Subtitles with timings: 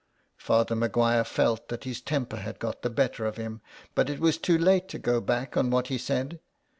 [0.37, 3.61] Father Maguire felt that his temper had got the better of him,
[3.93, 6.39] but it was too late to go back on what he said.